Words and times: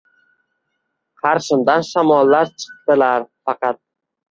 Qarshimdan 1.25 1.85
shamollar 1.91 2.51
chiqdilar 2.63 3.31
faqat. 3.45 3.83